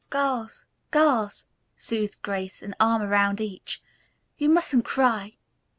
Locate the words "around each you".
3.03-4.49